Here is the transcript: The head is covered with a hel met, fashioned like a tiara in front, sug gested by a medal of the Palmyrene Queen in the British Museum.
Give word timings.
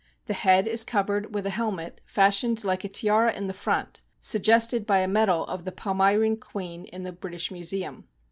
The 0.25 0.33
head 0.33 0.67
is 0.67 0.83
covered 0.83 1.31
with 1.35 1.45
a 1.45 1.51
hel 1.51 1.69
met, 1.69 2.01
fashioned 2.07 2.63
like 2.63 2.83
a 2.83 2.89
tiara 2.89 3.33
in 3.35 3.53
front, 3.53 4.01
sug 4.19 4.41
gested 4.41 4.87
by 4.87 4.97
a 4.97 5.07
medal 5.07 5.45
of 5.45 5.63
the 5.63 5.71
Palmyrene 5.71 6.37
Queen 6.37 6.85
in 6.85 7.03
the 7.03 7.11
British 7.13 7.51
Museum. 7.51 8.07